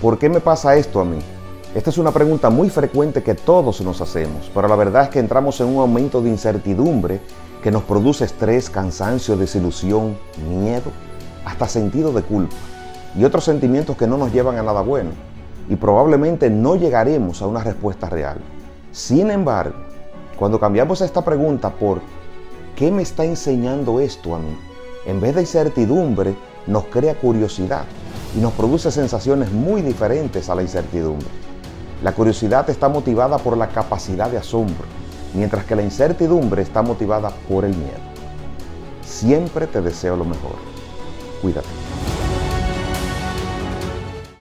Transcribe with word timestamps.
¿Por 0.00 0.18
qué 0.18 0.30
me 0.30 0.40
pasa 0.40 0.76
esto 0.76 1.00
a 1.00 1.04
mí? 1.04 1.18
Esta 1.74 1.90
es 1.90 1.98
una 1.98 2.10
pregunta 2.10 2.48
muy 2.48 2.70
frecuente 2.70 3.22
que 3.22 3.34
todos 3.34 3.82
nos 3.82 4.00
hacemos, 4.00 4.50
pero 4.54 4.66
la 4.66 4.74
verdad 4.74 5.02
es 5.02 5.08
que 5.10 5.18
entramos 5.18 5.60
en 5.60 5.66
un 5.66 5.78
aumento 5.78 6.22
de 6.22 6.30
incertidumbre 6.30 7.20
que 7.62 7.70
nos 7.70 7.82
produce 7.82 8.24
estrés, 8.24 8.70
cansancio, 8.70 9.36
desilusión, 9.36 10.16
miedo, 10.48 10.90
hasta 11.44 11.68
sentido 11.68 12.14
de 12.14 12.22
culpa 12.22 12.56
y 13.14 13.24
otros 13.24 13.44
sentimientos 13.44 13.94
que 13.98 14.06
no 14.06 14.16
nos 14.16 14.32
llevan 14.32 14.56
a 14.56 14.62
nada 14.62 14.80
bueno 14.80 15.10
y 15.68 15.76
probablemente 15.76 16.48
no 16.48 16.76
llegaremos 16.76 17.42
a 17.42 17.46
una 17.46 17.62
respuesta 17.62 18.08
real. 18.08 18.38
Sin 18.92 19.30
embargo, 19.30 19.76
cuando 20.38 20.58
cambiamos 20.58 21.02
esta 21.02 21.22
pregunta 21.22 21.68
por 21.68 22.00
¿qué 22.74 22.90
me 22.90 23.02
está 23.02 23.26
enseñando 23.26 24.00
esto 24.00 24.34
a 24.34 24.38
mí? 24.38 24.56
En 25.04 25.20
vez 25.20 25.34
de 25.34 25.42
incertidumbre, 25.42 26.34
nos 26.66 26.84
crea 26.84 27.14
curiosidad 27.16 27.84
y 28.36 28.40
nos 28.40 28.52
produce 28.52 28.90
sensaciones 28.90 29.52
muy 29.52 29.82
diferentes 29.82 30.48
a 30.48 30.54
la 30.54 30.62
incertidumbre. 30.62 31.28
La 32.02 32.12
curiosidad 32.12 32.68
está 32.70 32.88
motivada 32.88 33.38
por 33.38 33.56
la 33.56 33.68
capacidad 33.68 34.30
de 34.30 34.38
asombro, 34.38 34.86
mientras 35.34 35.64
que 35.64 35.76
la 35.76 35.82
incertidumbre 35.82 36.62
está 36.62 36.82
motivada 36.82 37.30
por 37.48 37.64
el 37.64 37.76
miedo. 37.76 38.00
Siempre 39.04 39.66
te 39.66 39.80
deseo 39.80 40.16
lo 40.16 40.24
mejor. 40.24 40.56
Cuídate. 41.42 41.89